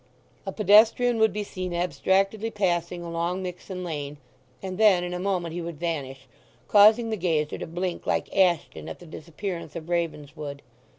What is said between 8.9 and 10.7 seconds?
the disappearance of Ravenswood.